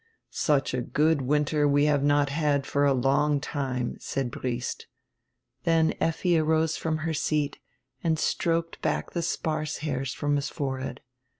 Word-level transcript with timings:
"Such 0.31 0.73
a 0.73 0.81
good 0.81 1.21
winter 1.21 1.67
we 1.67 1.85
have 1.85 2.01
not 2.01 2.29
had 2.29 2.65
for 2.65 2.85
a 2.85 2.91
long 2.91 3.39
time," 3.39 3.97
said 3.99 4.31
Briest. 4.31 4.87
Then 5.63 5.93
Effi 6.01 6.39
arose 6.39 6.75
from 6.75 6.97
her 7.05 7.13
seat 7.13 7.59
and 8.03 8.17
stroked 8.17 8.81
back 8.81 9.11
die 9.13 9.19
sparse 9.21 9.77
hairs 9.85 10.11
from 10.11 10.37
his 10.37 10.49
forehead. 10.49 11.01